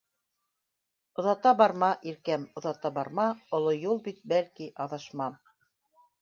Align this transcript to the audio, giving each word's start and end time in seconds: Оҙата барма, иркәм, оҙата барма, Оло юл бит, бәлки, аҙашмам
Оҙата 1.23 1.51
барма, 1.59 1.89
иркәм, 2.11 2.47
оҙата 2.61 2.91
барма, 2.95 3.27
Оло 3.59 3.75
юл 3.83 4.01
бит, 4.09 4.25
бәлки, 4.33 4.71
аҙашмам 4.87 5.39